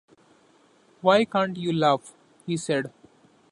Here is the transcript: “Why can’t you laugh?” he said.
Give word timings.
“Why 1.01 1.25
can’t 1.25 1.57
you 1.59 1.71
laugh?” 1.73 2.13
he 2.47 2.57
said. 2.57 2.91